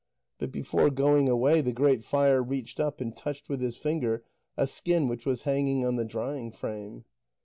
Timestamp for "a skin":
4.57-5.07